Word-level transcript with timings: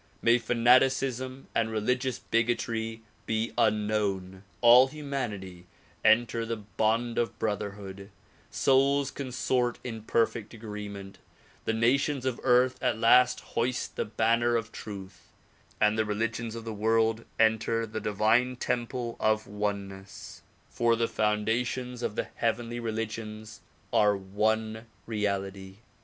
May 0.23 0.39
fanaticism 0.39 1.47
and 1.53 1.69
religious 1.69 2.17
bigotry 2.17 3.03
be 3.27 3.53
unknown, 3.55 4.41
all 4.59 4.87
humanity 4.87 5.67
enter 6.03 6.43
the 6.43 6.55
bond 6.57 7.19
of 7.19 7.37
brotherhood, 7.37 8.09
souls 8.49 9.11
consort 9.11 9.77
in 9.83 10.01
per 10.01 10.25
fect 10.25 10.55
agreement, 10.55 11.19
the 11.65 11.73
nations 11.73 12.25
of 12.25 12.39
earth 12.41 12.81
at 12.81 12.97
last 12.97 13.41
hoist 13.53 13.95
the 13.95 14.03
banner 14.03 14.55
of 14.55 14.71
truth 14.71 15.31
and 15.79 15.99
the 15.99 16.03
religions 16.03 16.55
of 16.55 16.65
the 16.65 16.73
world 16.73 17.23
enter 17.39 17.85
the 17.85 18.01
divine 18.01 18.55
temple 18.55 19.17
of 19.19 19.45
oneness, 19.45 20.41
for 20.71 20.95
the 20.95 21.07
foundations 21.07 22.01
of 22.01 22.15
the 22.15 22.27
heavenly 22.37 22.79
religions 22.79 23.59
are 23.93 24.17
one 24.17 24.87
reality. 25.05 25.75